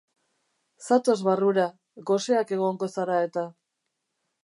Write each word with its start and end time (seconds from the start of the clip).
Zatoz 0.85 1.17
barrura, 1.27 1.67
goseak 2.11 2.57
egongo 2.59 2.93
zara 2.97 3.23
eta. 3.31 3.49